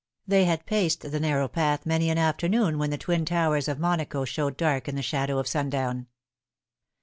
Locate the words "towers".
3.23-3.67